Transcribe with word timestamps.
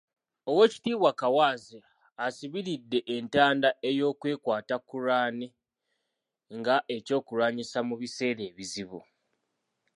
Owekitiibwa 0.51 1.11
Kaawaase 1.19 1.79
abasibiridde 2.21 2.99
entanda 3.15 3.69
ey'okwekwata 3.89 4.75
Quran 4.89 5.37
nga 6.57 6.75
eky'okulwanyisa 6.95 7.79
mu 7.87 7.95
biseera 8.01 8.41
ebizibu. 8.49 8.99